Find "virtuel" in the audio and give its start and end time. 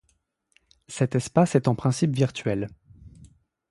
2.15-2.69